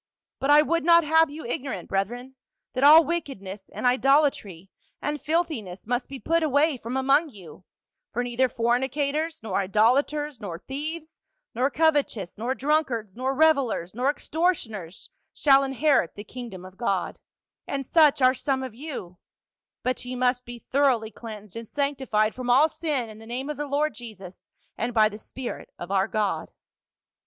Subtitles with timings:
[0.39, 2.33] But I would not have you ignorant, brethren,
[2.73, 7.65] that all wickedness and idolatry and filthiness must be put away from among you;
[8.11, 10.09] for neither fornicators, nor A BOATMAN OF ANTTOCH.
[10.09, 11.19] 239 idolaters, nor thieves,
[11.53, 17.19] nor covetous, nor drunkards, nor revilers, nor extortioners shall inherit the king dom of God,
[17.67, 19.19] and such are some of you;
[19.83, 23.57] but ye must be thoroughly cleansed and sanctified from all sin in the name of
[23.57, 26.49] the Lord Jesus, and by the spirit of our God."